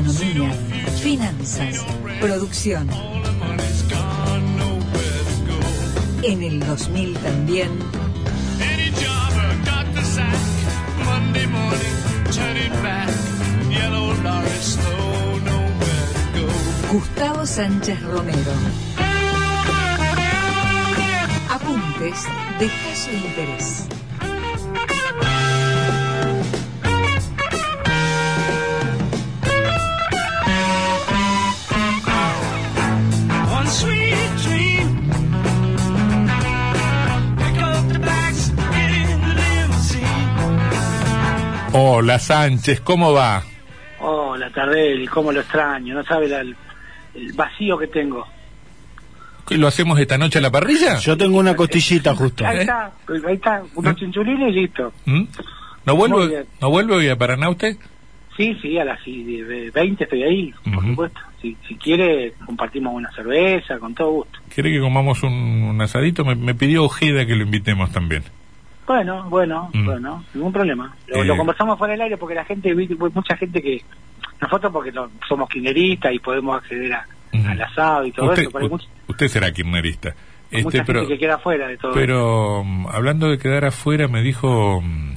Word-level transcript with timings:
economía, 0.00 0.52
finanzas, 1.02 1.84
producción. 2.20 2.88
En 6.22 6.42
el 6.42 6.60
2000 6.60 7.14
también. 7.14 7.68
Gustavo 16.92 17.44
Sánchez 17.44 18.02
Romero. 18.02 18.52
Apuntes 21.50 22.24
de 22.58 22.66
caso 22.66 23.10
interés. 23.12 23.97
Hola 41.72 42.18
Sánchez, 42.18 42.80
¿cómo 42.80 43.12
va? 43.12 43.42
Hola 44.00 44.50
Tardelli, 44.50 45.06
cómo 45.06 45.32
lo 45.32 45.40
extraño, 45.40 45.94
no 45.94 46.04
sabe 46.04 46.34
el, 46.34 46.56
vacío 47.34 47.76
que 47.76 47.88
tengo. 47.88 48.26
¿Lo 49.50 49.66
hacemos 49.66 49.98
esta 49.98 50.16
noche 50.16 50.38
a 50.38 50.42
la 50.42 50.50
parrilla? 50.50 50.96
Yo 50.98 51.16
tengo 51.16 51.38
una 51.38 51.54
costillita 51.54 52.14
justo. 52.14 52.46
Ahí 52.46 52.58
está, 52.58 52.92
ahí 53.26 53.34
está, 53.34 53.62
unos 53.74 53.92
¿Eh? 53.92 53.96
chinchulines 53.98 54.50
y 54.50 54.60
listo. 54.60 54.92
¿Mm? 55.04 55.24
¿No 55.84 55.96
vuelve, 55.96 56.46
¿No 56.60 56.70
vuelve 56.70 56.94
hoy 56.94 57.08
a 57.08 57.16
Paraná 57.16 57.50
usted? 57.50 57.76
Sí, 58.36 58.56
sí, 58.62 58.78
a 58.78 58.84
las 58.84 59.00
20 59.04 60.04
estoy 60.04 60.22
ahí, 60.22 60.54
por 60.72 60.84
supuesto. 60.84 61.20
Si, 61.42 61.56
si, 61.66 61.74
quiere, 61.76 62.34
compartimos 62.46 62.94
una 62.94 63.10
cerveza, 63.12 63.78
con 63.78 63.94
todo 63.94 64.10
gusto. 64.10 64.38
¿Quiere 64.54 64.70
que 64.72 64.80
comamos 64.80 65.22
un, 65.22 65.78
asadito? 65.80 66.24
Me, 66.24 66.34
me 66.34 66.54
pidió 66.54 66.84
Ojeda 66.84 67.26
que 67.26 67.34
lo 67.34 67.44
invitemos 67.44 67.90
también. 67.90 68.22
Bueno, 68.88 69.28
bueno, 69.28 69.70
mm. 69.74 69.84
bueno, 69.84 70.24
ningún 70.32 70.52
problema. 70.52 70.96
Lo, 71.08 71.22
eh. 71.22 71.36
conversamos 71.36 71.76
fuera 71.78 71.92
del 71.92 72.00
aire 72.00 72.16
porque 72.16 72.34
la 72.34 72.46
gente, 72.46 72.74
mucha 72.74 73.36
gente 73.36 73.60
que 73.60 73.82
nosotros 74.40 74.72
porque 74.72 74.92
somos 75.28 75.48
kirchneristas 75.50 76.14
y 76.14 76.18
podemos 76.18 76.56
acceder 76.56 76.94
a, 76.94 77.06
al 77.50 77.60
asado 77.60 78.06
y 78.06 78.12
todo 78.12 78.32
eso. 78.32 78.50
Usted 79.06 79.28
será 79.28 79.52
kirchnerista. 79.52 80.14
Este, 80.50 80.82
pero, 80.82 81.06
que 81.06 81.18
queda 81.18 81.36
fuera 81.36 81.68
de 81.68 81.76
todo 81.76 81.92
Pero 81.92 82.64
mm, 82.64 82.86
hablando 82.86 83.28
de 83.28 83.36
quedar 83.36 83.66
afuera, 83.66 84.08
me 84.08 84.22
dijo 84.22 84.80
mm, 84.80 85.12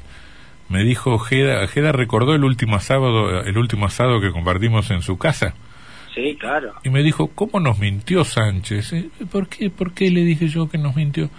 me 0.67 0.83
dijo 0.83 1.17
Jeda, 1.19 1.65
Jeda 1.67 1.93
recordó 1.93 2.35
el 2.35 2.43
último 2.43 2.77
sábado, 2.81 3.41
el 3.41 3.57
último 3.57 3.85
asado 3.85 4.19
que 4.19 4.31
compartimos 4.31 4.91
en 4.91 5.01
su 5.01 5.17
casa. 5.17 5.53
Sí, 6.13 6.37
claro. 6.37 6.73
Y 6.83 6.89
me 6.89 7.03
dijo, 7.03 7.27
¿cómo 7.27 7.61
nos 7.61 7.79
mintió 7.79 8.25
Sánchez? 8.25 8.91
Eh, 8.93 9.09
¿Por 9.31 9.47
qué? 9.47 9.69
¿Por 9.69 9.93
qué 9.93 10.11
le 10.11 10.25
dije 10.25 10.49
yo 10.49 10.69
que 10.69 10.77
nos 10.77 10.95
mintió? 10.95 11.29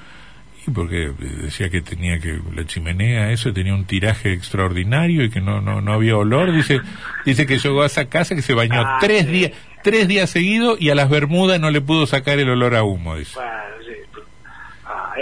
Porque 0.71 1.13
decía 1.19 1.71
que 1.71 1.81
tenía 1.81 2.19
que 2.19 2.41
la 2.55 2.65
chimenea 2.65 3.31
eso 3.33 3.53
tenía 3.53 3.75
un 3.75 3.85
tiraje 3.85 4.33
extraordinario 4.33 5.25
y 5.25 5.31
que 5.31 5.41
no 5.41 5.61
no 5.61 5.81
no 5.81 5.93
había 5.93 6.17
olor. 6.17 6.53
Dice 6.53 6.81
dice 7.25 7.47
que 7.47 7.59
llegó 7.59 7.83
a 7.83 7.87
esa 7.87 8.09
casa 8.09 8.35
que 8.35 8.43
se 8.43 8.55
bañó 8.55 8.81
ah, 8.81 8.99
tres 9.01 9.27
días 9.27 9.53
tres 9.83 10.09
días 10.09 10.31
seguidos 10.31 10.81
y 10.81 10.91
a 10.91 10.95
las 10.95 11.11
Bermudas 11.11 11.61
no 11.61 11.71
le 11.71 11.81
pudo 11.81 12.07
sacar 12.07 12.39
el 12.39 12.49
olor 12.51 12.75
a 12.75 12.85
humo 12.85 13.17
dice. 13.17 13.39
Ah, 13.41 13.63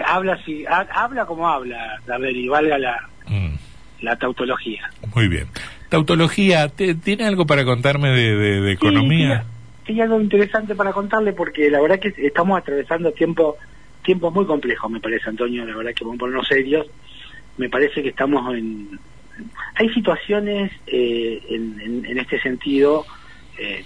habla 0.06 0.34
así 0.34 0.64
habla 0.66 1.24
como 1.24 1.48
habla 1.48 2.00
ver 2.06 2.36
y 2.36 2.48
valga 2.48 2.78
la 2.78 3.08
mm. 3.26 3.54
la 4.02 4.16
tautología. 4.16 4.90
Muy 5.14 5.28
bien. 5.28 5.46
Tautología 5.88 6.68
tiene 6.68 7.26
algo 7.26 7.46
para 7.46 7.64
contarme 7.64 8.10
de, 8.10 8.72
economía 8.72 9.44
sí, 9.86 9.94
sí, 9.94 10.00
algo 10.00 10.20
interesante 10.20 10.74
para 10.74 10.92
contarle 10.92 11.32
porque 11.32 11.68
la 11.70 11.80
verdad 11.80 11.98
que 11.98 12.14
estamos 12.18 12.58
atravesando 12.58 13.10
tiempo 13.12 13.56
tiempos 14.02 14.32
muy 14.32 14.46
complejos, 14.46 14.90
me 14.90 15.00
parece, 15.00 15.28
Antonio, 15.28 15.64
la 15.64 15.76
verdad 15.76 15.92
que 15.94 16.04
vamos 16.04 16.18
a 16.18 16.20
ponernos 16.20 16.48
serios. 16.48 16.86
Me 17.56 17.68
parece 17.68 18.02
que 18.02 18.10
estamos 18.10 18.54
en... 18.54 18.98
Hay 19.74 19.88
situaciones 19.90 20.70
eh, 20.86 21.40
en, 21.48 22.18
este 22.18 22.40
sentido 22.40 23.06
eh, 23.58 23.84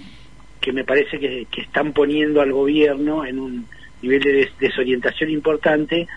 que 0.60 0.72
me 0.72 0.84
parece 0.84 1.18
que, 1.18 1.46
están 1.56 1.92
poniendo 1.92 2.40
al 2.40 2.52
gobierno 2.52 3.24
en 3.24 3.38
un 3.38 3.66
nivel 4.02 4.20
de 4.20 4.50
desorientación 4.58 5.30
importante 5.30 6.08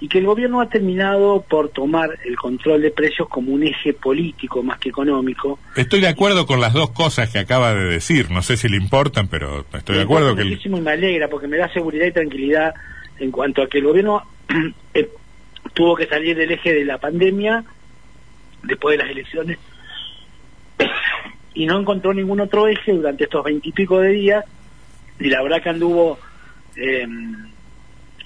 y 0.00 0.08
que 0.08 0.18
el 0.18 0.26
gobierno 0.26 0.60
ha 0.60 0.68
terminado 0.68 1.42
por 1.48 1.70
tomar 1.70 2.18
el 2.24 2.36
control 2.36 2.82
de 2.82 2.90
precios 2.90 3.28
como 3.28 3.52
un 3.52 3.62
eje 3.62 3.94
político 3.94 4.62
más 4.62 4.78
que 4.78 4.90
económico. 4.90 5.58
Estoy 5.76 6.00
de 6.00 6.08
acuerdo 6.08 6.46
con 6.46 6.60
las 6.60 6.72
dos 6.72 6.90
cosas 6.90 7.30
que 7.30 7.38
acaba 7.38 7.74
de 7.74 7.84
decir, 7.84 8.30
no 8.30 8.42
sé 8.42 8.56
si 8.56 8.68
le 8.68 8.76
importan, 8.76 9.28
pero 9.28 9.64
estoy 9.72 9.96
de 9.96 10.02
acuerdo 10.02 10.34
que... 10.36 10.44
Muchísimo 10.44 10.78
y 10.78 10.80
me 10.80 10.92
alegra 10.92 11.28
porque 11.28 11.48
me 11.48 11.56
da 11.56 11.72
seguridad 11.72 12.06
y 12.06 12.12
tranquilidad 12.12 12.74
en 13.18 13.30
cuanto 13.30 13.62
a 13.62 13.68
que 13.68 13.78
el 13.78 13.84
gobierno 13.84 14.22
eh, 14.94 15.10
tuvo 15.72 15.96
que 15.96 16.06
salir 16.06 16.36
del 16.36 16.52
eje 16.52 16.74
de 16.74 16.84
la 16.84 16.98
pandemia 16.98 17.64
después 18.62 18.96
de 18.96 19.04
las 19.04 19.12
elecciones 19.12 19.58
y 21.54 21.66
no 21.66 21.78
encontró 21.78 22.12
ningún 22.12 22.40
otro 22.40 22.68
eje 22.68 22.92
durante 22.92 23.24
estos 23.24 23.44
veintipico 23.44 24.00
de 24.00 24.10
días 24.10 24.44
y 25.18 25.28
la 25.28 25.42
verdad 25.42 25.62
que 25.62 25.70
anduvo 25.70 26.18
eh, 26.76 27.06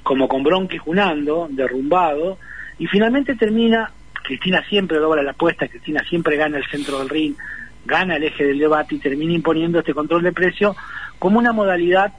como 0.03 0.29
con 0.29 0.43
bronque 0.43 0.79
junando, 0.79 1.49
derrumbado 1.51 2.39
y 2.79 2.87
finalmente 2.87 3.35
termina, 3.35 3.91
Cristina 4.23 4.65
siempre 4.69 4.99
logra 4.99 5.23
la 5.23 5.33
apuesta, 5.33 5.69
Cristina 5.69 6.03
siempre 6.09 6.37
gana 6.37 6.59
el 6.59 6.67
centro 6.67 6.99
del 7.01 7.09
ring, 7.09 7.35
gana 7.85 8.17
el 8.17 8.25
eje 8.25 8.45
del 8.45 8.59
debate 8.59 8.95
y 8.95 8.99
termina 8.99 9.33
imponiendo 9.33 9.81
este 9.81 9.95
control 9.95 10.23
de 10.23 10.33
precio 10.33 10.77
como 11.19 11.39
una 11.39 11.53
modalidad 11.53 12.13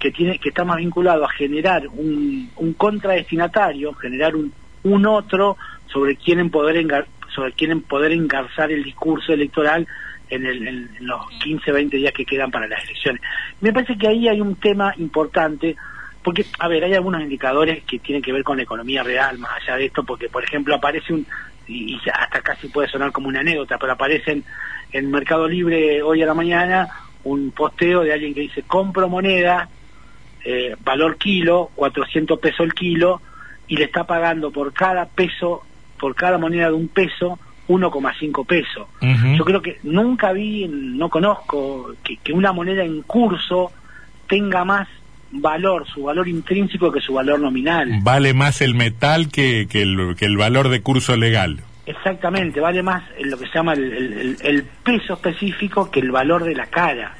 que 0.00 0.10
tiene 0.10 0.38
que 0.38 0.48
está 0.48 0.64
más 0.64 0.78
vinculado 0.78 1.24
a 1.24 1.30
generar 1.30 1.86
un, 1.86 2.50
un 2.56 2.72
contradestinatario, 2.72 3.94
generar 3.94 4.34
un, 4.34 4.52
un 4.82 5.06
otro 5.06 5.56
sobre 5.86 6.16
quien 6.16 6.50
poder 6.50 6.78
engar, 6.78 7.06
sobre 7.34 7.52
quien 7.52 7.82
poder 7.82 8.12
engarzar 8.12 8.72
el 8.72 8.82
discurso 8.82 9.32
electoral 9.32 9.86
en, 10.30 10.46
el, 10.46 10.66
en, 10.66 10.88
los 11.00 11.28
15, 11.42 11.70
20 11.70 11.96
días 11.96 12.12
que 12.12 12.24
quedan 12.24 12.50
para 12.50 12.66
las 12.66 12.82
elecciones. 12.84 13.20
Me 13.60 13.72
parece 13.72 13.96
que 13.98 14.08
ahí 14.08 14.26
hay 14.26 14.40
un 14.40 14.56
tema 14.56 14.94
importante, 14.96 15.76
porque, 16.22 16.46
a 16.58 16.68
ver, 16.68 16.84
hay 16.84 16.94
algunos 16.94 17.20
indicadores 17.20 17.84
que 17.84 17.98
tienen 17.98 18.22
que 18.22 18.32
ver 18.32 18.42
con 18.42 18.56
la 18.56 18.62
economía 18.62 19.02
real, 19.02 19.38
más 19.38 19.52
allá 19.62 19.76
de 19.76 19.86
esto, 19.86 20.04
porque, 20.04 20.28
por 20.28 20.42
ejemplo, 20.44 20.74
aparece 20.74 21.12
un, 21.12 21.26
y, 21.66 21.98
hasta 22.12 22.40
casi 22.40 22.68
puede 22.68 22.88
sonar 22.88 23.12
como 23.12 23.28
una 23.28 23.40
anécdota, 23.40 23.76
pero 23.78 23.92
aparece 23.92 24.42
en 24.92 25.10
Mercado 25.10 25.46
Libre 25.46 26.02
hoy 26.02 26.22
a 26.22 26.26
la 26.26 26.34
mañana 26.34 26.88
un 27.24 27.50
posteo 27.50 28.02
de 28.02 28.12
alguien 28.12 28.34
que 28.34 28.40
dice 28.40 28.62
compro 28.62 29.08
moneda 29.08 29.68
eh, 30.44 30.76
valor 30.84 31.16
kilo, 31.16 31.70
400 31.74 32.38
pesos 32.38 32.60
el 32.60 32.74
kilo, 32.74 33.20
y 33.68 33.76
le 33.76 33.84
está 33.84 34.04
pagando 34.04 34.50
por 34.50 34.72
cada 34.72 35.06
peso, 35.06 35.62
por 35.98 36.14
cada 36.14 36.38
moneda 36.38 36.66
de 36.66 36.74
un 36.74 36.88
peso, 36.88 37.38
1,5 37.68 38.46
pesos. 38.46 38.88
Yo 39.36 39.44
creo 39.44 39.62
que 39.62 39.78
nunca 39.84 40.32
vi, 40.32 40.66
no 40.68 41.08
conozco, 41.08 41.94
que, 42.02 42.32
una 42.32 42.52
moneda 42.52 42.82
en 42.82 43.02
curso 43.02 43.70
tenga 44.28 44.64
más 44.64 44.88
valor, 45.30 45.86
su 45.86 46.02
valor 46.02 46.26
intrínseco 46.26 46.90
que 46.90 47.00
su 47.00 47.14
valor 47.14 47.38
nominal. 47.38 48.00
Vale 48.02 48.34
más 48.34 48.60
el 48.60 48.74
metal 48.74 49.28
que, 49.28 49.68
que, 49.70 49.82
el, 49.82 50.16
que 50.16 50.24
el 50.24 50.36
valor 50.36 50.68
de 50.68 50.82
curso 50.82 51.16
legal. 51.16 51.60
Exactamente, 51.86 52.60
vale 52.60 52.82
más 52.82 53.04
lo 53.20 53.38
que 53.38 53.46
se 53.46 53.54
llama 53.54 53.74
el, 53.74 54.36
el 54.42 54.64
peso 54.84 55.14
específico 55.14 55.90
que 55.90 56.00
el 56.00 56.10
valor 56.10 56.44
de 56.44 56.54
la 56.54 56.66
cara. 56.66 57.14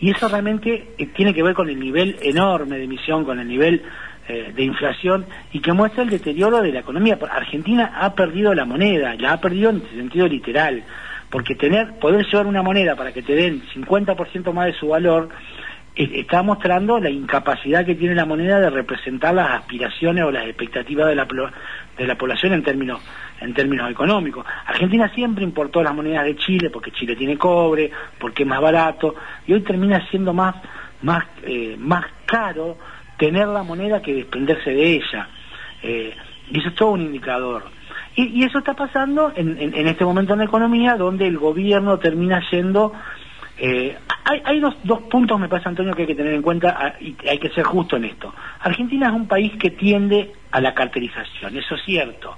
Y 0.00 0.10
eso 0.10 0.28
realmente 0.28 0.94
eh, 0.98 1.06
tiene 1.14 1.34
que 1.34 1.42
ver 1.42 1.54
con 1.54 1.68
el 1.68 1.78
nivel 1.78 2.16
enorme 2.22 2.78
de 2.78 2.84
emisión, 2.84 3.24
con 3.24 3.38
el 3.38 3.48
nivel 3.48 3.82
eh, 4.28 4.52
de 4.54 4.64
inflación 4.64 5.26
y 5.52 5.60
que 5.60 5.72
muestra 5.72 6.02
el 6.02 6.10
deterioro 6.10 6.62
de 6.62 6.72
la 6.72 6.80
economía. 6.80 7.18
Argentina 7.30 7.92
ha 8.00 8.14
perdido 8.14 8.54
la 8.54 8.64
moneda, 8.64 9.14
la 9.16 9.34
ha 9.34 9.40
perdido 9.40 9.70
en 9.70 9.82
sentido 9.90 10.26
literal, 10.26 10.82
porque 11.30 11.54
tener 11.54 11.98
poder 11.98 12.24
llevar 12.26 12.46
una 12.46 12.62
moneda 12.62 12.96
para 12.96 13.12
que 13.12 13.22
te 13.22 13.34
den 13.34 13.62
50% 13.74 14.52
más 14.52 14.66
de 14.66 14.72
su 14.74 14.88
valor 14.88 15.28
está 15.96 16.42
mostrando 16.42 16.98
la 16.98 17.08
incapacidad 17.08 17.86
que 17.86 17.94
tiene 17.94 18.14
la 18.14 18.24
moneda 18.24 18.58
de 18.58 18.68
representar 18.68 19.34
las 19.34 19.50
aspiraciones 19.52 20.24
o 20.24 20.30
las 20.30 20.46
expectativas 20.46 21.06
de 21.06 21.14
la, 21.14 21.26
de 21.96 22.06
la 22.06 22.18
población 22.18 22.52
en 22.52 22.62
términos 22.62 23.00
en 23.40 23.52
términos 23.54 23.90
económicos. 23.90 24.44
Argentina 24.66 25.08
siempre 25.14 25.44
importó 25.44 25.82
las 25.82 25.94
monedas 25.94 26.24
de 26.24 26.36
Chile 26.36 26.70
porque 26.70 26.92
Chile 26.92 27.14
tiene 27.14 27.36
cobre, 27.36 27.90
porque 28.18 28.42
es 28.42 28.48
más 28.48 28.60
barato 28.60 29.14
y 29.46 29.52
hoy 29.52 29.60
termina 29.60 30.08
siendo 30.08 30.32
más 30.32 30.56
más 31.02 31.24
eh, 31.42 31.76
más 31.78 32.04
caro 32.26 32.78
tener 33.18 33.46
la 33.48 33.62
moneda 33.62 34.02
que 34.02 34.14
desprenderse 34.14 34.70
de 34.70 34.94
ella. 34.94 35.28
Eh, 35.82 36.14
y 36.50 36.58
eso 36.58 36.68
es 36.68 36.74
todo 36.74 36.90
un 36.90 37.02
indicador. 37.02 37.64
Y, 38.16 38.44
eso 38.44 38.58
está 38.58 38.74
pasando 38.74 39.32
en, 39.34 39.58
en, 39.58 39.86
este 39.88 40.04
momento 40.04 40.34
en 40.34 40.38
la 40.38 40.44
economía 40.44 40.96
donde 40.96 41.26
el 41.26 41.36
gobierno 41.36 41.98
termina 41.98 42.48
siendo 42.48 42.92
eh, 43.58 43.96
hay, 44.24 44.42
hay 44.44 44.60
dos, 44.60 44.74
puntos, 45.10 45.38
me 45.38 45.48
parece, 45.48 45.68
Antonio, 45.68 45.94
que 45.94 46.02
hay 46.02 46.08
que 46.08 46.14
tener 46.14 46.32
en 46.32 46.42
cuenta 46.42 46.76
ah, 46.78 46.94
y 46.98 47.14
hay 47.28 47.38
que 47.38 47.50
ser 47.50 47.64
justo 47.64 47.96
en 47.96 48.06
esto. 48.06 48.34
Argentina 48.60 49.08
es 49.08 49.12
un 49.12 49.28
país 49.28 49.52
que 49.58 49.70
tiende 49.70 50.32
a 50.50 50.60
la 50.60 50.72
carterización, 50.72 51.56
eso 51.56 51.74
es 51.74 51.82
cierto. 51.84 52.36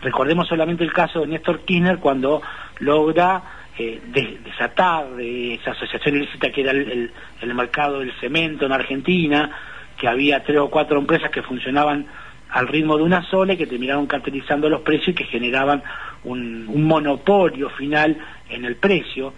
Recordemos 0.00 0.46
solamente 0.46 0.84
el 0.84 0.92
caso 0.92 1.20
de 1.20 1.26
Néstor 1.26 1.60
Kirchner 1.60 1.98
cuando 1.98 2.40
logra 2.78 3.42
eh, 3.76 4.00
desatar 4.44 5.10
de 5.16 5.54
esa 5.54 5.72
asociación 5.72 6.16
ilícita 6.16 6.50
que 6.50 6.60
era 6.60 6.70
el, 6.70 7.10
mercado 7.54 8.00
del 8.00 8.12
cemento 8.20 8.66
en 8.66 8.72
Argentina, 8.72 9.50
que 9.98 10.06
había 10.06 10.44
tres 10.44 10.58
o 10.58 10.70
cuatro 10.70 10.98
empresas 10.98 11.30
que 11.30 11.42
funcionaban 11.42 12.06
al 12.50 12.68
ritmo 12.68 12.96
de 12.96 13.02
una 13.02 13.28
sola 13.28 13.54
y 13.54 13.56
que 13.56 13.66
terminaron 13.66 14.06
cartelizando 14.06 14.68
los 14.68 14.82
precios 14.82 15.08
y 15.08 15.14
que 15.14 15.24
generaban 15.24 15.82
un 16.22 16.86
monopolio 16.86 17.68
final 17.70 18.16
en 18.48 18.64
el 18.64 18.76
precio. 18.76 19.34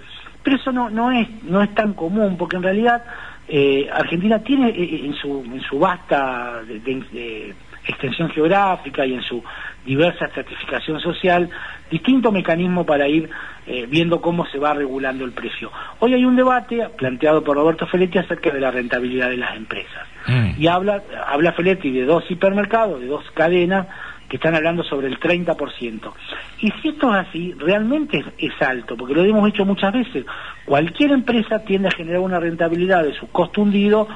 Pero 0.47 0.59
eso 0.59 0.71
no, 0.71 0.89
no, 0.89 1.11
es, 1.11 1.27
no 1.43 1.61
es 1.61 1.75
tan 1.75 1.95
común, 1.95 2.37
porque 2.37 2.55
en 2.55 2.63
realidad 2.63 3.03
eh, 3.49 3.89
Argentina 3.93 4.39
tiene 4.39 4.69
eh, 4.69 5.01
en, 5.05 5.13
su, 5.15 5.43
en 5.45 5.61
su 5.63 5.77
vasta 5.77 6.63
de, 6.63 7.53
extensión 7.85 8.31
geográfica 8.31 9.05
y 9.05 9.15
en 9.15 9.23
su 9.23 9.43
diversa 9.85 10.27
estratificación 10.27 11.01
social, 11.01 11.51
distintos 11.91 12.33
mecanismos 12.33 12.87
para 12.87 13.09
ir 13.09 13.29
eh, 13.67 13.87
viendo 13.89 14.21
cómo 14.21 14.47
se 14.47 14.61
va 14.61 14.73
regulando 14.73 15.25
el 15.25 15.33
precio. 15.33 15.73
Hoy 15.99 16.15
hay 16.15 16.25
un 16.25 16.37
debate 16.37 16.91
planteado 16.97 17.43
por 17.43 17.57
Roberto 17.57 17.89
Feletti 17.89 18.19
acerca 18.19 18.51
de 18.51 18.61
la 18.61 18.71
rentabilidad 18.71 19.31
de 19.31 19.39
las 19.39 19.57
empresas. 19.57 20.07
Mm. 20.29 20.63
Y 20.63 20.69
habla, 20.69 21.03
habla 21.27 21.55
Feletti 21.55 21.91
de 21.91 22.05
dos 22.05 22.23
hipermercados, 22.31 23.01
de 23.01 23.09
dos 23.09 23.29
cadenas, 23.33 23.89
que 24.29 24.37
están 24.37 24.55
hablando 24.55 24.83
sobre 24.83 25.09
el 25.09 25.19
30%. 25.21 26.13
Y 26.61 26.71
si 26.83 26.89
esto 26.89 27.15
es 27.15 27.29
así, 27.29 27.55
realmente 27.59 28.25
es, 28.39 28.53
alto, 28.61 28.97
porque 28.97 29.15
lo 29.15 29.25
hemos 29.25 29.49
hecho 29.49 29.65
muchas 29.65 29.93
veces. 29.93 30.25
Cualquier 30.65 31.13
empresa 31.13 31.65
tiende 31.65 31.89
a 31.89 31.93
generar 31.93 32.21
una 32.21 32.41
rentabilidad 32.41 33.05
de 33.05 33.15
su 33.15 33.29
costo 33.29 33.63
hundido 33.63 34.09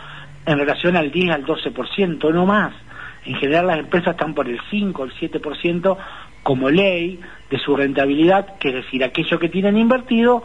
en 0.46 0.58
relación 0.58 0.96
al 0.96 1.10
10 1.10 1.30
al 1.30 1.44
12%, 1.44 2.32
no 2.32 2.46
más. 2.46 2.72
En 3.24 3.34
general 3.36 3.66
las 3.66 3.78
empresas 3.78 4.14
están 4.14 4.34
por 4.34 4.48
el 4.48 4.58
5, 4.70 5.04
el 5.04 5.12
7% 5.12 5.96
como 6.42 6.70
ley 6.70 7.20
de 7.50 7.58
su 7.58 7.76
rentabilidad, 7.76 8.58
que 8.58 8.70
es 8.70 8.74
decir, 8.76 9.04
aquello 9.04 9.38
que 9.38 9.48
tienen 9.48 9.76
invertido 9.76 10.42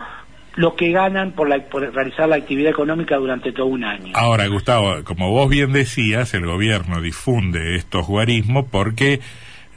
lo 0.56 0.76
que 0.76 0.92
ganan 0.92 1.34
por, 1.34 1.50
por, 1.66 1.94
realizar 1.94 2.30
la 2.30 2.38
actividad 2.38 2.72
económica 2.72 3.18
durante 3.18 3.52
todo 3.52 3.68
un 3.68 3.84
año. 3.84 4.14
Ahora, 4.16 4.48
Gustavo, 4.48 5.04
como 5.04 5.30
vos 5.32 5.50
bien 5.50 5.74
decías, 5.74 6.34
el 6.34 6.46
gobierno 6.46 7.02
difunde 7.02 7.76
estos 7.76 8.08
guarismos 8.08 8.66
porque 8.72 9.20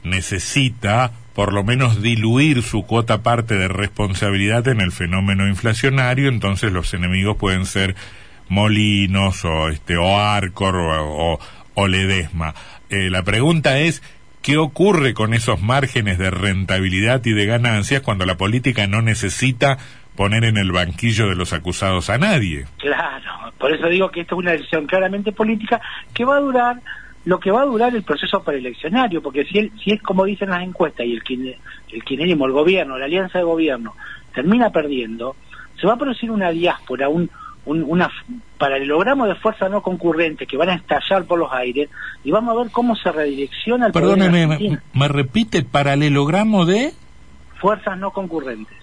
necesita 0.03 1.11
por 1.33 1.53
lo 1.53 1.63
menos 1.63 2.01
diluir 2.01 2.63
su 2.63 2.85
cuota 2.85 3.23
parte 3.23 3.55
de 3.55 3.67
responsabilidad 3.67 4.67
en 4.67 4.81
el 4.81 4.91
fenómeno 4.91 5.47
inflacionario, 5.47 6.27
entonces 6.27 6.71
los 6.71 6.93
enemigos 6.93 7.37
pueden 7.37 7.65
ser 7.65 7.95
Molinos 8.49 9.45
o 9.45 9.69
este 9.69 9.95
o 9.95 10.19
Arcor 10.19 10.75
o, 10.75 11.39
o, 11.75 11.87
Ledesma. 11.87 12.55
Eh, 12.89 13.09
la 13.09 13.23
pregunta 13.23 13.79
es 13.79 14.01
¿qué 14.41 14.57
ocurre 14.57 15.13
con 15.13 15.33
esos 15.33 15.61
márgenes 15.61 16.17
de 16.17 16.31
rentabilidad 16.31 17.25
y 17.25 17.31
de 17.31 17.45
ganancias 17.45 18.01
cuando 18.01 18.25
la 18.25 18.35
política 18.35 18.87
no 18.87 19.01
necesita 19.01 19.77
poner 20.15 20.43
en 20.43 20.57
el 20.57 20.71
banquillo 20.71 21.29
de 21.29 21.35
los 21.35 21.53
acusados 21.53 22.09
a 22.09 22.17
nadie? 22.17 22.65
Claro, 22.77 23.53
por 23.57 23.73
eso 23.73 23.87
digo 23.87 24.11
que 24.11 24.21
esto 24.21 24.35
es 24.35 24.39
una 24.39 24.51
decisión 24.51 24.85
claramente 24.87 25.31
política 25.31 25.79
que 26.13 26.25
va 26.25 26.37
a 26.37 26.41
durar 26.41 26.81
lo 27.25 27.39
que 27.39 27.51
va 27.51 27.61
a 27.61 27.65
durar 27.65 27.95
el 27.95 28.03
proceso 28.03 28.41
preeleccionario, 28.43 29.21
porque 29.21 29.45
si, 29.45 29.71
si 29.83 29.91
es 29.91 30.01
como 30.01 30.25
dicen 30.25 30.49
las 30.49 30.63
encuestas 30.63 31.05
y 31.05 31.13
el, 31.13 31.57
el 31.91 32.03
kirchnerismo, 32.03 32.45
el 32.45 32.53
gobierno, 32.53 32.97
la 32.97 33.05
alianza 33.05 33.39
de 33.39 33.43
gobierno, 33.43 33.95
termina 34.33 34.69
perdiendo, 34.69 35.35
se 35.79 35.87
va 35.87 35.93
a 35.93 35.97
producir 35.97 36.31
una 36.31 36.49
diáspora, 36.51 37.09
un, 37.09 37.29
un 37.65 37.83
una 37.83 38.09
paralelogramo 38.57 39.27
de 39.27 39.35
fuerzas 39.35 39.69
no 39.69 39.81
concurrentes 39.81 40.47
que 40.47 40.57
van 40.57 40.69
a 40.69 40.75
estallar 40.75 41.25
por 41.25 41.39
los 41.39 41.51
aires 41.51 41.89
y 42.23 42.31
vamos 42.31 42.55
a 42.55 42.63
ver 42.63 42.71
cómo 42.71 42.95
se 42.95 43.11
redirecciona 43.11 43.87
el 43.87 43.91
Perdóneme, 43.91 44.47
me, 44.47 44.79
me 44.93 45.07
repite, 45.07 45.63
paralelogramo 45.63 46.65
de... 46.65 46.93
Fuerzas 47.59 47.97
no 47.97 48.11
concurrentes. 48.11 48.77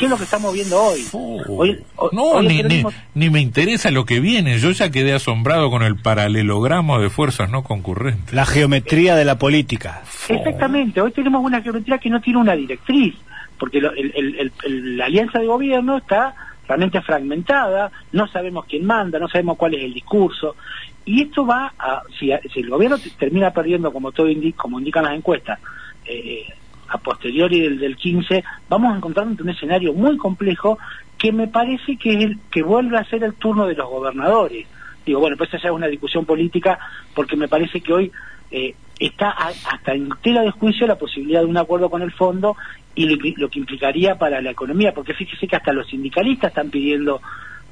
¿Qué 0.00 0.06
es 0.06 0.10
lo 0.10 0.16
que 0.16 0.24
estamos 0.24 0.54
viendo 0.54 0.82
hoy? 0.82 1.06
Oh. 1.12 2.10
no, 2.10 2.40
ni, 2.40 3.28
me 3.28 3.40
interesa 3.40 3.90
lo 3.90 4.06
que 4.06 4.18
viene. 4.18 4.58
Yo 4.58 4.70
ya 4.70 4.90
quedé 4.90 5.12
asombrado 5.12 5.70
con 5.70 5.82
el 5.82 5.96
paralelogramo 5.96 6.98
de 6.98 7.10
fuerzas 7.10 7.50
no 7.50 7.64
concurrentes. 7.64 8.32
La 8.32 8.46
geometría 8.46 9.14
de 9.14 9.26
la 9.26 9.36
política. 9.36 10.00
Exactamente. 10.26 11.02
Hoy 11.02 11.12
tenemos 11.12 11.44
una 11.44 11.60
geometría 11.60 11.98
que 11.98 12.08
no 12.08 12.18
tiene 12.22 12.38
una 12.38 12.56
directriz, 12.56 13.14
porque 13.58 13.82
la 13.82 15.04
alianza 15.04 15.38
de 15.38 15.44
gobierno 15.44 15.98
está 15.98 16.34
realmente 16.66 17.02
fragmentada, 17.02 17.92
no 18.12 18.26
sabemos 18.26 18.64
quién 18.64 18.86
manda, 18.86 19.18
no 19.18 19.28
sabemos 19.28 19.58
cuál 19.58 19.74
es 19.74 19.84
el 19.84 19.92
discurso. 19.92 20.56
Y 21.04 21.24
esto 21.24 21.44
va 21.44 21.74
a, 21.78 22.04
si, 22.18 22.30
el 22.30 22.70
gobierno 22.70 22.96
termina 23.18 23.50
perdiendo, 23.50 23.92
como 23.92 24.12
todo 24.12 24.28
como 24.56 24.78
indican 24.78 25.04
las 25.04 25.14
encuestas, 25.14 25.58
eh, 26.06 26.46
a 26.90 26.98
posteriori 26.98 27.60
del, 27.60 27.78
del 27.78 27.96
15, 27.96 28.42
vamos 28.68 28.92
a 28.92 28.96
encontrar 28.96 29.26
un 29.26 29.48
escenario 29.48 29.92
muy 29.92 30.16
complejo 30.16 30.78
que 31.16 31.32
me 31.32 31.48
parece 31.48 31.96
que, 31.96 32.10
es 32.10 32.24
el, 32.24 32.38
que 32.50 32.62
vuelve 32.62 32.98
a 32.98 33.04
ser 33.04 33.22
el 33.22 33.34
turno 33.34 33.66
de 33.66 33.74
los 33.74 33.88
gobernadores. 33.88 34.66
Digo, 35.06 35.20
bueno, 35.20 35.36
pues 35.36 35.52
esa 35.54 35.68
es 35.68 35.72
una 35.72 35.86
discusión 35.86 36.24
política 36.24 36.78
porque 37.14 37.36
me 37.36 37.46
parece 37.46 37.80
que 37.80 37.92
hoy 37.92 38.12
eh, 38.50 38.74
está 38.98 39.30
hasta 39.30 39.92
en 39.92 40.10
tela 40.22 40.42
de 40.42 40.50
juicio 40.50 40.86
la 40.86 40.98
posibilidad 40.98 41.40
de 41.40 41.46
un 41.46 41.56
acuerdo 41.56 41.88
con 41.88 42.02
el 42.02 42.12
fondo 42.12 42.56
y 42.94 43.06
lo, 43.06 43.48
que 43.48 43.58
implicaría 43.58 44.18
para 44.18 44.42
la 44.42 44.50
economía, 44.50 44.92
porque 44.92 45.14
fíjese 45.14 45.46
que 45.46 45.56
hasta 45.56 45.72
los 45.72 45.86
sindicalistas 45.86 46.50
están 46.50 46.70
pidiendo 46.70 47.20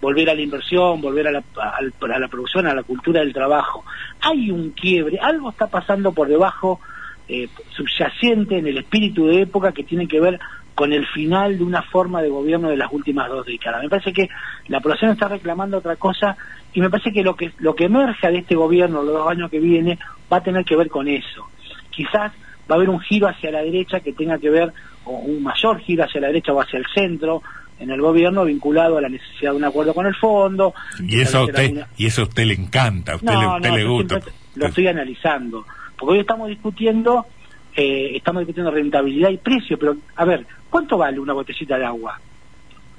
volver 0.01 0.31
a 0.31 0.35
la 0.35 0.43
inversión, 0.43 1.01
volver 1.01 1.27
a 1.27 1.33
la, 1.33 1.43
a 1.57 2.19
la 2.19 2.29
producción, 2.29 2.67
a 2.67 2.75
la 2.75 2.85
cultura 2.85 3.21
del 3.21 3.33
trabajo. 3.33 3.85
Hay 4.21 4.51
un 4.51 4.71
quiebre, 4.71 5.19
algo 5.19 5.51
está 5.51 5.67
pasando 5.67 6.13
por 6.13 6.29
debajo 6.29 6.81
eh, 7.29 7.49
subyacente 7.71 8.59
en 8.59 8.67
el 8.67 8.79
espíritu 8.79 9.27
de 9.27 9.43
época 9.43 9.73
que 9.73 9.85
tiene 9.85 10.09
que 10.09 10.21
ver 10.21 10.41
con 10.75 10.93
el 10.93 11.07
final 11.09 11.59
de 11.59 11.65
una 11.65 11.83
forma 11.83 12.23
de 12.23 12.29
gobierno 12.29 12.69
de 12.71 12.77
las 12.77 12.93
últimas 12.93 13.29
dos 13.29 13.45
décadas. 13.45 13.83
Me 13.83 13.89
parece 13.89 14.13
que 14.13 14.29
la 14.69 14.81
población 14.81 15.11
está 15.11 15.27
reclamando 15.29 15.79
otra 15.79 15.97
cosa 15.97 16.37
y 16.73 16.81
me 16.81 16.89
parece 16.89 17.13
que 17.13 17.23
lo 17.23 17.35
que 17.35 17.53
lo 17.59 17.75
que 17.75 17.87
emerja 17.87 18.31
de 18.31 18.39
este 18.39 18.55
gobierno 18.55 19.03
los 19.03 19.15
dos 19.15 19.29
años 19.29 19.51
que 19.51 19.59
viene 19.59 19.99
va 20.33 20.37
a 20.37 20.43
tener 20.43 20.65
que 20.65 20.77
ver 20.77 20.89
con 20.89 21.09
eso. 21.09 21.49
Quizás 21.91 22.33
va 22.71 22.75
a 22.75 22.75
haber 22.75 22.91
un 22.91 23.01
giro 23.01 23.27
hacia 23.27 23.51
la 23.51 23.63
derecha 23.63 24.01
que 24.01 24.13
tenga 24.13 24.39
que 24.39 24.51
ver, 24.51 24.73
o 25.05 25.19
un 25.19 25.43
mayor 25.43 25.81
giro 25.81 26.05
hacia 26.05 26.21
la 26.21 26.29
derecha 26.29 26.53
o 26.53 26.61
hacia 26.61 26.79
el 26.79 26.87
centro 26.95 27.43
en 27.81 27.91
el 27.91 28.01
gobierno 28.01 28.45
vinculado 28.45 28.99
a 28.99 29.01
la 29.01 29.09
necesidad 29.09 29.51
de 29.51 29.57
un 29.57 29.65
acuerdo 29.65 29.95
con 29.95 30.07
el 30.07 30.15
fondo. 30.15 30.75
Y 31.01 31.21
eso 31.21 31.39
a 31.39 31.45
usted, 31.45 31.87
y 31.97 32.07
eso 32.07 32.23
a 32.23 32.25
usted 32.25 32.45
le 32.45 32.55
encanta, 32.55 33.13
a 33.13 33.17
usted, 33.17 33.35
le, 33.35 33.47
usted 33.49 33.71
le 33.73 33.85
gusta. 33.85 34.21
Lo 34.55 34.67
estoy 34.67 34.87
analizando 34.87 35.65
porque 35.99 36.15
hoy 36.15 36.21
estamos 36.21 36.49
discutiendo, 36.49 37.27
eh, 37.77 38.13
estamos 38.15 38.41
discutiendo 38.41 38.71
rentabilidad 38.71 39.31
y 39.31 39.37
precio, 39.37 39.79
pero 39.79 39.97
a 40.17 40.25
ver, 40.25 40.47
¿cuánto 40.71 40.97
vale 40.97 41.19
una 41.19 41.33
botellita 41.33 41.77
de 41.77 41.85
agua? 41.85 42.21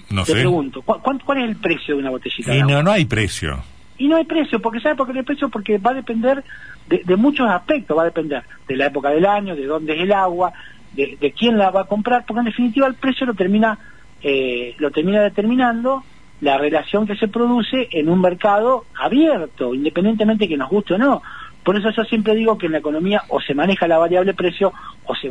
No 0.10 0.24
Te 0.24 0.34
sé. 0.34 0.40
pregunto, 0.40 0.82
¿cuál, 0.82 1.38
es 1.38 1.44
el 1.44 1.56
precio 1.56 1.96
de 1.96 2.02
una 2.02 2.10
botellita 2.10 2.52
de 2.52 2.62
agua? 2.62 2.74
No, 2.74 2.84
no 2.84 2.92
hay 2.92 3.06
precio. 3.06 3.64
Y 3.98 4.08
no 4.08 4.16
hay 4.16 4.26
precio, 4.26 4.62
porque 4.62 4.80
¿sabe 4.80 4.96
por 4.96 5.08
qué 5.08 5.14
no 5.14 5.20
hay 5.20 5.26
precio? 5.26 5.50
Porque 5.50 5.78
va 5.78 5.92
a 5.92 5.96
depender 5.96 6.44
de, 6.88 7.16
muchos 7.16 7.50
aspectos, 7.50 7.98
va 7.98 8.04
a 8.04 8.06
depender 8.06 8.44
de 8.68 8.76
la 8.76 8.88
época 8.88 9.10
del 9.10 9.26
año, 9.26 9.56
de 9.56 9.66
dónde 9.66 9.94
es 9.94 10.02
el 10.02 10.12
agua, 10.12 10.54
de, 10.94 11.34
quién 11.38 11.58
la 11.58 11.70
va 11.70 11.82
a 11.82 11.88
comprar, 11.88 12.26
porque 12.26 12.40
en 12.40 12.46
definitiva 12.46 12.88
el 12.88 12.96
precio 12.96 13.26
lo 13.26 13.34
termina, 13.34 13.78
eh, 14.22 14.76
lo 14.80 14.90
termina 14.92 15.22
determinando 15.22 16.04
la 16.42 16.58
relación 16.58 17.06
que 17.06 17.16
se 17.16 17.28
produce 17.28 17.90
en 17.92 18.10
un 18.10 18.22
mercado 18.22 18.86
abierto, 19.00 19.76
independientemente 19.76 20.48
que 20.48 20.58
nos 20.58 20.70
guste 20.70 20.96
o 20.96 20.98
no. 20.98 21.22
Por 21.64 21.78
eso 21.78 21.90
yo 21.92 22.04
siempre 22.04 22.36
digo 22.36 22.58
que 22.58 22.68
en 22.68 22.74
la 22.74 22.78
economía 22.80 23.24
o 23.30 23.42
se 23.42 23.54
maneja 23.54 23.88
la 23.88 23.98
variable 23.98 24.34
precio 24.34 24.74
o 25.06 25.16
se, 25.16 25.30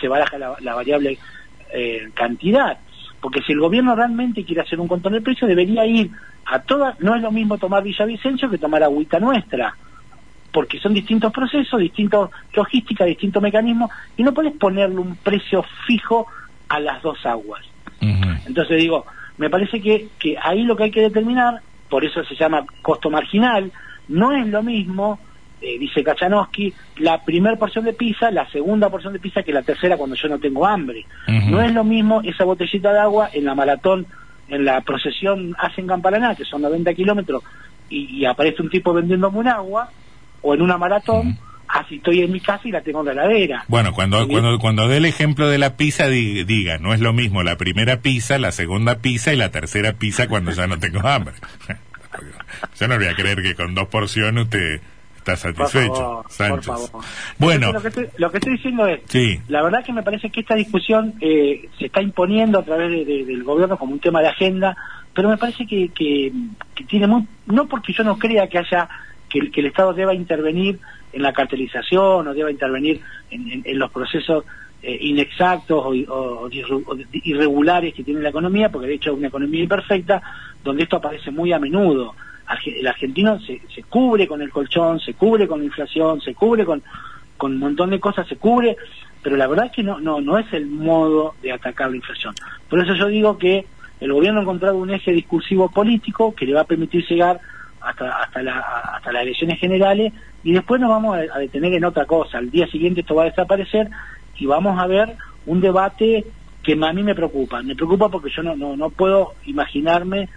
se 0.00 0.08
baraja 0.08 0.38
la, 0.38 0.74
variable 0.74 1.18
eh, 1.72 2.08
cantidad. 2.14 2.78
Porque 3.20 3.40
si 3.42 3.52
el 3.52 3.60
gobierno 3.60 3.96
realmente 3.96 4.44
quiere 4.44 4.62
hacer 4.62 4.78
un 4.80 4.88
control 4.88 5.14
del 5.14 5.22
precio, 5.22 5.46
debería 5.48 5.84
ir 5.86 6.10
a 6.46 6.60
todas, 6.60 6.98
no 7.00 7.14
es 7.14 7.22
lo 7.22 7.32
mismo 7.32 7.58
tomar 7.58 7.82
Villavicencio 7.82 8.48
que 8.48 8.58
tomar 8.58 8.82
agüita 8.82 9.18
nuestra, 9.18 9.74
porque 10.52 10.78
son 10.78 10.94
distintos 10.94 11.32
procesos, 11.32 11.80
distintos 11.80 12.30
logística, 12.54 13.04
distintos 13.04 13.42
mecanismos, 13.42 13.90
y 14.16 14.22
no 14.22 14.32
puedes 14.32 14.54
ponerle 14.54 14.96
un 14.96 15.16
precio 15.16 15.64
fijo 15.86 16.26
a 16.68 16.80
las 16.80 17.02
dos 17.02 17.24
aguas. 17.26 17.64
Entonces 18.00 18.78
digo, 18.78 19.04
me 19.36 19.50
parece 19.50 19.80
que, 19.80 20.08
que 20.18 20.36
ahí 20.40 20.62
lo 20.62 20.76
que 20.76 20.84
hay 20.84 20.90
que 20.90 21.02
determinar, 21.02 21.60
por 21.88 22.04
eso 22.04 22.24
se 22.24 22.34
llama 22.34 22.64
costo 22.82 23.10
marginal, 23.10 23.72
no 24.08 24.32
es 24.32 24.46
lo 24.46 24.62
mismo 24.62 25.18
eh, 25.60 25.78
dice 25.78 26.04
Kachanowski, 26.04 26.72
la 26.98 27.24
primera 27.24 27.56
porción 27.56 27.84
de 27.84 27.92
pizza, 27.92 28.30
la 28.30 28.48
segunda 28.50 28.90
porción 28.90 29.12
de 29.12 29.18
pizza 29.18 29.42
que 29.42 29.52
la 29.52 29.62
tercera 29.62 29.96
cuando 29.96 30.14
yo 30.14 30.28
no 30.28 30.38
tengo 30.38 30.64
hambre. 30.66 31.04
No 31.26 31.60
es 31.60 31.72
lo 31.72 31.82
mismo 31.82 32.20
esa 32.22 32.44
botellita 32.44 32.92
de 32.92 33.00
agua 33.00 33.30
en 33.32 33.44
la 33.44 33.54
maratón, 33.54 34.06
en 34.48 34.64
la 34.64 34.80
procesión 34.82 35.56
hacen 35.58 35.86
Camparaná, 35.86 36.34
que 36.36 36.44
son 36.44 36.62
90 36.62 36.94
kilómetros, 36.94 37.42
y, 37.90 38.24
aparece 38.24 38.62
un 38.62 38.70
tipo 38.70 38.92
vendiéndome 38.92 39.38
un 39.38 39.48
agua, 39.48 39.90
o 40.42 40.54
en 40.54 40.62
una 40.62 40.78
maratón, 40.78 41.38
así 41.66 41.96
estoy 41.96 42.20
en 42.20 42.30
mi 42.30 42.40
casa 42.40 42.68
y 42.68 42.70
la 42.70 42.82
tengo 42.82 43.00
en 43.00 43.06
la 43.06 43.12
heladera. 43.12 43.64
Bueno, 43.66 43.92
cuando, 43.92 44.28
cuando, 44.28 44.58
cuando 44.58 44.86
dé 44.86 44.98
el 44.98 45.06
ejemplo 45.06 45.48
de 45.48 45.58
la 45.58 45.76
pizza, 45.76 46.06
diga, 46.06 46.78
no 46.78 46.94
es 46.94 47.00
lo 47.00 47.12
mismo 47.12 47.42
la 47.42 47.56
primera 47.56 48.00
pizza, 48.00 48.38
la 48.38 48.52
segunda 48.52 48.98
pizza 48.98 49.32
y 49.32 49.36
la 49.36 49.50
tercera 49.50 49.94
pizza 49.94 50.28
cuando 50.28 50.52
ya 50.52 50.66
no 50.66 50.78
tengo 50.78 51.06
hambre. 51.06 51.34
yo 52.78 52.88
no 52.88 52.96
voy 52.96 53.06
a 53.06 53.14
creer 53.14 53.42
que 53.42 53.54
con 53.54 53.74
dos 53.74 53.88
porciones 53.88 54.44
usted 54.44 54.80
está 55.34 55.52
satisfecho. 55.52 55.92
Por 55.92 56.30
favor, 56.30 56.30
Sánchez. 56.30 56.66
por 56.66 56.78
favor. 56.90 57.04
Bueno, 57.38 57.66
Entonces, 57.68 57.72
lo, 57.74 57.80
que 57.82 57.88
estoy, 57.88 58.20
lo 58.20 58.30
que 58.30 58.38
estoy 58.38 58.52
diciendo 58.54 58.86
es, 58.86 59.00
sí. 59.06 59.40
la 59.48 59.62
verdad 59.62 59.84
que 59.84 59.92
me 59.92 60.02
parece 60.02 60.30
que 60.30 60.40
esta 60.40 60.54
discusión 60.54 61.14
eh, 61.20 61.68
se 61.78 61.86
está 61.86 62.00
imponiendo 62.02 62.58
a 62.58 62.64
través 62.64 62.90
de- 62.90 63.04
de- 63.04 63.24
del 63.24 63.44
gobierno 63.44 63.76
como 63.76 63.92
un 63.92 64.00
tema 64.00 64.20
de 64.20 64.28
agenda, 64.28 64.76
pero 65.14 65.28
me 65.28 65.36
parece 65.38 65.66
que, 65.66 65.88
que- 65.90 66.32
que 66.74 66.84
tiene 66.84 67.06
muy, 67.06 67.26
no 67.46 67.66
porque 67.66 67.92
yo 67.92 68.04
no 68.04 68.18
crea 68.18 68.46
que 68.48 68.58
haya 68.58 68.88
que, 69.28 69.38
el- 69.40 69.50
que 69.50 69.60
el 69.60 69.66
Estado 69.66 69.92
deba 69.92 70.14
intervenir 70.14 70.78
en 71.12 71.22
la 71.22 71.32
cartelización 71.32 72.26
o 72.28 72.34
deba 72.34 72.50
intervenir 72.50 73.00
en, 73.30 73.50
en- 73.50 73.62
en 73.64 73.78
los 73.78 73.90
procesos 73.90 74.44
eh, 74.82 74.96
inexactos 75.00 75.84
o, 75.84 75.88
o 76.14 76.48
irregulares 77.12 77.94
que 77.94 78.04
tiene 78.04 78.20
la 78.20 78.28
economía, 78.28 78.70
porque 78.70 78.86
de 78.88 78.94
hecho 78.94 79.10
es 79.10 79.18
una 79.18 79.28
economía 79.28 79.62
imperfecta, 79.62 80.22
donde 80.62 80.84
esto 80.84 80.96
aparece 80.96 81.30
muy 81.30 81.52
a 81.52 81.58
menudo. 81.58 82.14
El 82.64 82.86
argentino 82.86 83.38
se, 83.40 83.60
se 83.74 83.82
cubre 83.82 84.26
con 84.26 84.42
el 84.42 84.50
colchón, 84.50 85.00
se 85.00 85.14
cubre 85.14 85.46
con 85.46 85.60
la 85.60 85.66
inflación, 85.66 86.20
se 86.20 86.34
cubre 86.34 86.64
con, 86.64 86.82
con 87.36 87.52
un 87.52 87.58
montón 87.58 87.90
de 87.90 88.00
cosas, 88.00 88.26
se 88.26 88.36
cubre, 88.36 88.76
pero 89.22 89.36
la 89.36 89.46
verdad 89.46 89.66
es 89.66 89.72
que 89.72 89.82
no, 89.82 90.00
no, 90.00 90.20
no 90.20 90.38
es 90.38 90.52
el 90.52 90.66
modo 90.66 91.34
de 91.42 91.52
atacar 91.52 91.90
la 91.90 91.96
inflación. 91.96 92.34
Por 92.68 92.80
eso 92.80 92.94
yo 92.94 93.06
digo 93.08 93.38
que 93.38 93.66
el 94.00 94.12
gobierno 94.12 94.40
ha 94.40 94.42
encontrado 94.42 94.76
un 94.76 94.90
eje 94.90 95.12
discursivo 95.12 95.68
político 95.70 96.34
que 96.34 96.46
le 96.46 96.54
va 96.54 96.62
a 96.62 96.64
permitir 96.64 97.04
llegar 97.06 97.40
hasta, 97.80 98.22
hasta, 98.22 98.42
la, 98.42 98.58
hasta 98.58 99.12
las 99.12 99.22
elecciones 99.22 99.58
generales 99.58 100.12
y 100.42 100.52
después 100.52 100.80
nos 100.80 100.90
vamos 100.90 101.16
a, 101.16 101.36
a 101.36 101.38
detener 101.38 101.74
en 101.74 101.84
otra 101.84 102.04
cosa. 102.04 102.38
Al 102.38 102.50
día 102.50 102.66
siguiente 102.68 103.00
esto 103.00 103.14
va 103.14 103.22
a 103.24 103.30
desaparecer 103.30 103.88
y 104.38 104.46
vamos 104.46 104.80
a 104.80 104.86
ver 104.86 105.16
un 105.46 105.60
debate 105.60 106.24
que 106.62 106.72
a 106.72 106.92
mí 106.92 107.02
me 107.02 107.14
preocupa. 107.14 107.62
Me 107.62 107.74
preocupa 107.74 108.08
porque 108.08 108.30
yo 108.30 108.42
no, 108.42 108.54
no, 108.54 108.76
no 108.76 108.90
puedo 108.90 109.34
imaginarme 109.46 110.28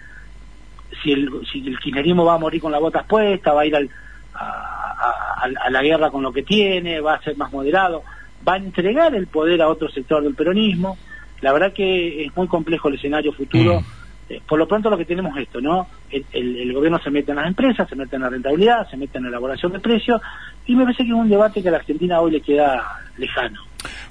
si 1.03 1.12
el, 1.13 1.29
si 1.51 1.60
el 1.67 1.79
kirchnerismo 1.79 2.25
va 2.25 2.36
a 2.36 2.39
morir 2.39 2.62
con 2.62 2.71
las 2.71 2.81
botas 2.81 3.05
puestas, 3.05 3.55
va 3.55 3.62
a 3.62 3.65
ir 3.65 3.75
al, 3.75 3.89
a, 4.33 4.45
a- 4.45 5.45
a- 5.45 5.65
a 5.65 5.69
la 5.69 5.81
guerra 5.81 6.10
con 6.12 6.21
lo 6.24 6.31
que 6.31 6.43
tiene, 6.43 7.00
va 7.01 7.15
a 7.15 7.21
ser 7.21 7.36
más 7.38 7.51
moderado, 7.51 8.03
va 8.48 8.53
a 8.53 8.57
entregar 8.57 9.13
el 9.15 9.27
poder 9.27 9.62
a 9.62 9.67
otro 9.69 9.89
sector 9.89 10.24
del 10.24 10.36
peronismo. 10.36 10.98
La 11.41 11.53
verdad 11.53 11.74
que 11.74 12.24
es 12.25 12.36
muy 12.36 12.48
complejo 12.48 12.89
el 12.89 12.95
escenario 12.95 13.33
futuro. 13.33 13.81
Mm. 13.81 14.01
Eh, 14.29 14.41
por 14.48 14.57
lo 14.60 14.67
pronto 14.67 14.89
lo 14.89 14.98
que 14.98 15.03
tenemos 15.05 15.36
es 15.36 15.43
esto, 15.43 15.60
¿no? 15.60 15.88
El, 16.10 16.25
el- 16.31 16.55
el 16.57 16.74
gobierno 16.74 17.00
se 17.00 17.10
mete 17.10 17.31
en 17.31 17.38
las 17.38 17.48
empresas, 17.48 17.89
se 17.89 17.95
mete 17.95 18.15
en 18.15 18.21
la 18.21 18.29
rentabilidad, 18.29 18.88
se 18.89 18.95
mete 18.95 19.17
en 19.17 19.24
la 19.25 19.29
elaboración 19.29 19.71
de 19.74 19.79
precios 19.79 20.21
y 20.65 20.75
me 20.75 20.83
parece 20.83 21.03
que 21.03 21.10
es 21.10 21.15
un 21.15 21.27
debate 21.29 21.62
que 21.62 21.67
a 21.67 21.71
la 21.71 21.77
Argentina 21.79 22.21
hoy 22.21 22.31
le 22.31 22.41
queda 22.41 22.81
lejano. 23.17 23.60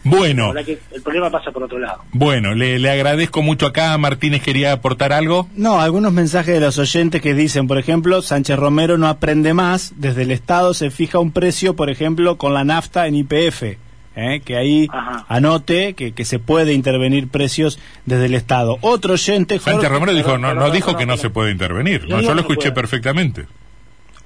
Bueno, 0.04 0.52
que 0.64 0.78
el 0.92 1.02
problema 1.02 1.30
pasa 1.30 1.50
por 1.52 1.62
otro 1.62 1.78
lado. 1.78 2.02
bueno, 2.12 2.54
le, 2.54 2.78
le 2.78 2.90
agradezco 2.90 3.42
mucho 3.42 3.66
acá. 3.66 3.97
Martínez 3.99 4.42
quería 4.42 4.73
aportar 4.73 5.12
algo. 5.12 5.49
No, 5.57 5.80
algunos 5.80 6.12
mensajes 6.12 6.54
de 6.54 6.61
los 6.61 6.78
oyentes 6.78 7.21
que 7.21 7.35
dicen, 7.35 7.66
por 7.66 7.78
ejemplo, 7.78 8.23
Sánchez 8.23 8.59
Romero 8.59 8.97
no 8.99 9.09
aprende 9.09 9.52
más, 9.54 9.92
desde 9.97 10.23
el 10.23 10.30
Estado 10.30 10.73
se 10.75 10.90
fija 10.90 11.19
un 11.19 11.33
precio, 11.33 11.76
por 11.76 11.90
ejemplo, 11.90 12.37
con 12.38 12.54
la 12.54 12.64
nafta 12.64 13.07
en 13.07 13.14
IPF, 13.16 13.62
¿eh? 14.16 14.40
que 14.45 14.57
ahí 14.57 14.88
Ajá. 14.90 15.25
anote 15.28 15.95
que, 15.95 16.12
que 16.12 16.25
se 16.25 16.38
puede 16.38 16.73
intervenir 16.73 17.28
precios 17.28 17.78
desde 18.07 18.26
el 18.26 18.35
Estado. 18.35 18.78
Otro 18.80 19.14
oyente, 19.14 19.59
Jorge- 19.59 19.73
Sánchez 19.73 19.90
Romero 19.90 20.14
dijo, 20.14 20.38
no, 20.38 20.54
no 20.54 20.71
dijo 20.71 20.97
que 20.97 21.07
no 21.07 21.16
se 21.16 21.30
puede 21.30 21.50
intervenir. 21.52 22.07
Yo 22.07 22.16
No, 22.16 22.23
yo 22.23 22.35
lo 22.35 22.40
escuché 22.40 22.71
puede. 22.71 22.73
perfectamente. 22.73 23.47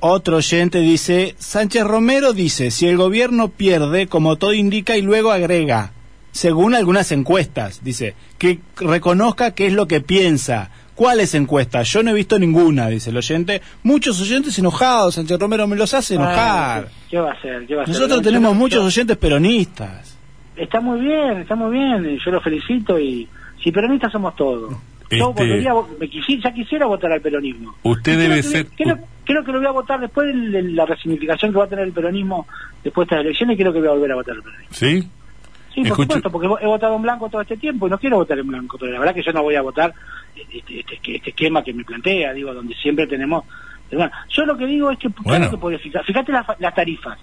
Otro 0.07 0.37
oyente 0.37 0.81
dice, 0.81 1.35
Sánchez 1.39 1.83
Romero 1.85 2.35
dice, 2.35 2.71
si 2.71 2.87
el 2.87 2.99
gobierno 2.99 3.49
pierde, 3.49 4.07
como 4.07 4.37
todo 4.37 4.53
indica, 4.53 4.99
y 4.99 5.01
luego 5.01 5.31
agrega, 5.33 5.93
según 6.31 6.75
algunas 6.75 7.11
encuestas, 7.11 7.83
dice, 7.83 8.15
que 8.37 8.59
reconozca 8.77 9.53
qué 9.53 9.67
es 9.67 9.73
lo 9.73 9.87
que 9.89 10.03
piensa. 10.03 10.69
¿Cuáles 10.95 11.35
encuestas? 11.35 11.91
Yo 11.91 12.03
no 12.03 12.11
he 12.11 12.15
visto 12.15 12.39
ninguna, 12.39 12.89
dice 12.89 13.09
el 13.09 13.17
oyente. 13.17 13.63
Muchos 13.83 14.21
oyentes 14.21 14.59
enojados, 14.59 15.15
Sánchez 15.15 15.39
Romero 15.41 15.67
me 15.67 15.75
los 15.75 15.95
hace 15.95 16.17
enojar. 16.17 16.89
¿qué, 17.11 17.19
va 17.19 17.31
a 17.31 17.33
hacer? 17.33 17.67
¿Qué 17.67 17.75
va 17.75 17.81
a 17.81 17.85
hacer? 17.85 17.95
Nosotros 17.95 18.21
tenemos 18.21 18.53
yo- 18.53 18.59
muchos 18.59 18.85
oyentes 18.85 19.17
peronistas. 19.17 20.19
Está 20.55 20.83
muy 20.83 21.01
bien, 21.01 21.39
está 21.41 21.55
muy 21.57 21.73
bien, 21.79 22.19
yo 22.23 22.31
lo 22.31 22.43
felicito 22.43 23.01
y 23.01 23.27
si 23.63 23.73
peronistas 23.73 24.13
somos 24.13 24.37
todos. 24.37 24.75
Yo 25.11 25.31
Este- 25.31 25.43
volvería 25.43 25.75
me 26.01 26.09
quisi- 26.09 26.43
ya 26.43 26.53
quisiera 26.53 26.87
votar 26.87 27.13
al 27.13 27.21
peronismo. 27.21 27.75
Usted 27.83 28.13
Y 28.13 28.17
creo 28.17 28.29
debe 28.29 28.37
que- 28.37 28.43
ser- 28.43 28.67
Creo, 28.77 28.99
creo 29.25 29.45
que 29.45 29.53
lo 29.53 29.59
voy 29.59 29.67
a 29.67 29.71
votar 29.73 30.01
después 30.01 30.27
de, 30.35 30.51
de 30.51 30.63
la 30.73 30.87
resignificación 30.87 31.53
que 31.53 31.59
va 31.59 31.65
a 31.65 31.69
tener 31.69 31.85
el 31.85 31.93
peronismo 31.93 32.47
después 32.83 33.07
de 33.09 33.15
estas 33.15 33.25
elecciones, 33.27 33.57
creo 33.59 33.73
que 33.73 33.79
voy 33.81 33.89
a 33.89 33.93
volver 33.93 34.13
a 34.13 34.15
votar 34.17 34.35
al 34.37 34.43
peronismo. 34.43 34.75
¿Sí? 34.75 35.01
Sí, 35.03 35.81
por 35.81 35.87
Escucho- 35.89 36.03
supuesto, 36.03 36.31
porque 36.31 36.47
he 36.65 36.67
votado 36.67 36.97
en 36.97 37.03
blanco 37.03 37.29
todo 37.29 37.41
este 37.43 37.57
tiempo 37.57 37.87
y 37.87 37.91
no 37.91 37.99
quiero 37.99 38.17
votar 38.17 38.39
en 38.39 38.47
blanco, 38.47 38.79
pero 38.79 38.93
la 38.93 38.99
verdad 39.01 39.15
que 39.15 39.23
yo 39.25 39.33
no 39.33 39.43
voy 39.43 39.57
a 39.57 39.63
votar 39.63 39.93
este, 40.37 40.81
este- 40.81 41.17
este 41.17 41.31
esquema 41.31 41.63
que 41.65 41.73
me 41.73 41.85
plantea, 41.85 42.33
digo, 42.33 42.55
donde 42.55 42.75
siempre 42.75 43.07
tenemos... 43.07 43.45
Bueno, 43.93 44.11
yo 44.31 44.47
lo 44.47 44.57
que 44.57 44.67
digo 44.67 44.91
es 44.91 44.99
que, 44.99 45.09
claro 45.11 45.23
Bueno. 45.25 45.51
que 45.51 45.57
puede 45.59 45.79
fijar, 45.79 46.05
fíjate 46.05 46.33
las, 46.33 46.47
las 46.59 46.75
tarifas, 46.75 47.19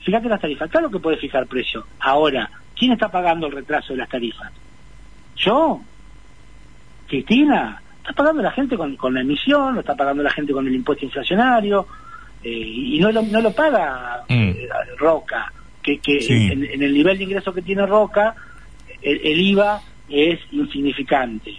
fíjate 0.00 0.28
las 0.28 0.40
tarifas, 0.40 0.70
claro 0.70 0.90
que 0.90 0.98
puede 0.98 1.16
fijar 1.18 1.46
precio. 1.46 1.86
Ahora, 2.00 2.50
¿quién 2.78 2.92
está 2.92 3.10
pagando 3.10 3.46
el 3.46 3.52
retraso 3.52 3.92
de 3.92 3.98
las 3.98 4.08
tarifas? 4.08 4.52
¿Yo? 5.36 5.80
¿Cristina? 7.06 7.80
Está 7.98 8.12
pagando 8.12 8.42
la 8.42 8.52
gente 8.52 8.76
con, 8.76 8.96
con 8.96 9.14
la 9.14 9.20
emisión, 9.20 9.74
lo 9.74 9.80
está 9.80 9.94
pagando 9.94 10.22
la 10.22 10.30
gente 10.30 10.52
con 10.52 10.66
el 10.66 10.74
impuesto 10.74 11.04
inflacionario, 11.04 11.86
eh, 12.42 12.48
y 12.50 12.98
no 13.00 13.10
lo, 13.10 13.22
no 13.22 13.40
lo 13.40 13.52
paga 13.52 14.22
Mm. 14.28 14.32
eh, 14.50 14.68
Roca, 14.98 15.52
que, 15.82 15.98
que 15.98 16.20
Sí. 16.20 16.48
en, 16.52 16.64
en 16.64 16.82
el 16.82 16.92
nivel 16.92 17.18
de 17.18 17.24
ingreso 17.24 17.52
que 17.52 17.62
tiene 17.62 17.84
Roca, 17.86 18.34
el, 19.02 19.20
el 19.24 19.40
IVA 19.40 19.80
es 20.08 20.38
insignificante. 20.52 21.52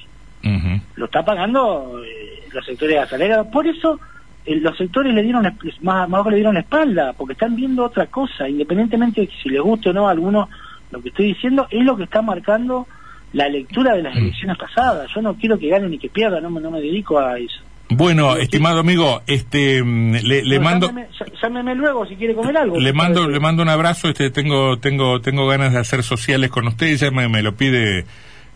Lo 0.95 1.05
está 1.05 1.23
pagando 1.23 2.01
eh, 2.03 2.47
los 2.51 2.65
sectores 2.65 2.97
asalariados. 2.99 3.47
Por 3.47 3.67
eso 3.67 3.99
los 4.45 4.77
sectores 4.77 5.13
le 5.13 5.21
dieron 5.23 5.43
más, 5.81 6.07
más 6.09 6.25
le 6.27 6.35
dieron 6.35 6.53
la 6.53 6.61
espalda, 6.61 7.13
porque 7.13 7.33
están 7.33 7.55
viendo 7.55 7.83
otra 7.83 8.07
cosa, 8.07 8.47
independientemente 8.47 9.21
de 9.21 9.29
si 9.43 9.49
les 9.49 9.61
guste 9.61 9.89
o 9.89 9.93
no 9.93 10.07
a 10.07 10.11
algunos, 10.11 10.47
lo 10.89 11.01
que 11.01 11.09
estoy 11.09 11.27
diciendo 11.27 11.67
es 11.69 11.83
lo 11.83 11.97
que 11.97 12.03
está 12.05 12.21
marcando 12.21 12.87
la 13.33 13.47
lectura 13.49 13.93
de 13.95 14.03
las 14.03 14.15
elecciones 14.15 14.57
pasadas. 14.57 15.09
Yo 15.13 15.21
no 15.21 15.35
quiero 15.35 15.57
que 15.59 15.67
gane 15.69 15.87
ni 15.89 15.97
que 15.99 16.09
pierda, 16.09 16.39
no, 16.41 16.49
me- 16.49 16.61
no 16.61 16.71
me 16.71 16.79
dedico 16.81 17.19
a 17.19 17.37
eso. 17.37 17.59
Bueno, 17.89 18.35
estimado 18.35 18.79
amigo, 18.81 19.21
este 19.27 19.81
mm, 19.81 20.15
le, 20.23 20.43
le 20.43 20.57
No, 20.57 20.63
mando 20.65 20.87
llámeme, 20.87 21.07
llá- 21.17 21.31
llámeme 21.41 21.75
luego 21.75 22.05
si 22.05 22.15
quiere 22.17 22.35
comer 22.35 22.57
algo. 22.57 22.77
le 22.79 22.91
mando 22.93 23.29
le 23.29 23.39
mando 23.39 23.63
un 23.63 23.69
abrazo, 23.69 24.09
este 24.09 24.29
tengo 24.29 24.77
tengo 24.79 25.21
tengo 25.21 25.47
ganas 25.47 25.71
de 25.73 25.79
hacer 25.79 26.03
sociales 26.03 26.49
con 26.49 26.67
ustedes, 26.67 26.99
ya 26.99 27.11
me, 27.11 27.29
me 27.29 27.41
lo 27.41 27.55
pide 27.55 28.05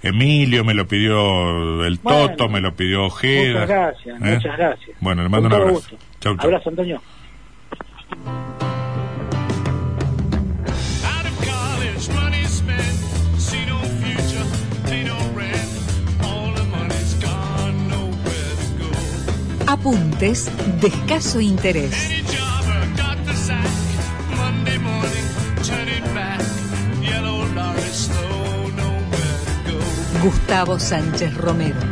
Emilio, 0.03 0.65
me 0.65 0.73
lo 0.73 0.85
pidió 0.87 1.85
el 1.85 1.97
Bueno, 1.99 2.29
Toto, 2.29 2.49
me 2.49 2.59
lo 2.59 2.73
pidió 2.75 3.05
Ojeda. 3.05 3.61
Muchas 3.61 3.69
gracias, 3.69 4.21
¿eh? 4.21 4.35
muchas 4.35 4.57
gracias. 4.57 4.97
Bueno, 4.99 5.23
le 5.23 5.29
mando 5.29 5.47
un 5.47 5.53
abrazo. 5.53 5.73
gusto. 5.75 5.97
Chau, 6.19 6.35
chau. 6.37 6.45
Abrazo, 6.47 6.69
Antonio. 6.69 7.01
Slow, 27.93 28.67
nowhere 28.75 29.37
to 29.45 29.71
go. 29.71 30.21
Gustavo 30.23 30.77
Sánchez 30.77 31.37
Romero. 31.37 31.90